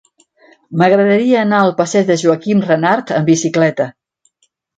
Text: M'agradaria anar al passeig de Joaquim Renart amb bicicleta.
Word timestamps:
M'agradaria 0.81 1.35
anar 1.41 1.59
al 1.65 1.73
passeig 1.81 2.07
de 2.07 2.17
Joaquim 2.23 2.65
Renart 2.71 3.15
amb 3.19 3.31
bicicleta. 3.35 3.89